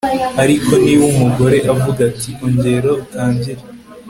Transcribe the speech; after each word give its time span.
ariko 0.43 0.71
niba 0.83 1.03
umugore 1.13 1.57
avuga 1.73 1.99
ati 2.09 2.29
ongera 2.45 2.89
utangire 3.03 3.61